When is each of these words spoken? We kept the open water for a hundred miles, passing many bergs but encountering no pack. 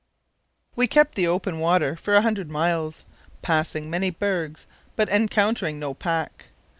We 0.75 0.87
kept 0.87 1.13
the 1.13 1.27
open 1.27 1.59
water 1.59 1.95
for 1.95 2.15
a 2.15 2.23
hundred 2.23 2.49
miles, 2.49 3.05
passing 3.43 3.87
many 3.87 4.09
bergs 4.09 4.65
but 4.95 5.09
encountering 5.09 5.77
no 5.77 5.93
pack. 5.93 6.45